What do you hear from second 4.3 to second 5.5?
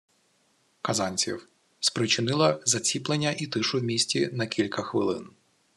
на кілька хвилин…